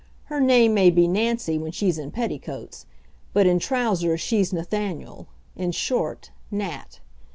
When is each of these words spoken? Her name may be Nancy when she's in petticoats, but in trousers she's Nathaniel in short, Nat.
Her 0.33 0.41
name 0.41 0.73
may 0.73 0.89
be 0.89 1.07
Nancy 1.07 1.59
when 1.59 1.71
she's 1.71 1.99
in 1.99 2.09
petticoats, 2.09 2.87
but 3.33 3.45
in 3.45 3.59
trousers 3.59 4.19
she's 4.19 4.51
Nathaniel 4.51 5.27
in 5.55 5.71
short, 5.73 6.31
Nat. 6.49 7.01